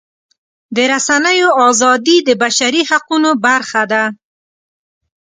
د 0.75 0.77
رسنیو 0.93 1.49
ازادي 1.67 2.17
د 2.27 2.29
بشري 2.43 2.81
حقونو 2.89 3.29
برخه 3.45 3.83
ده. 3.91 4.03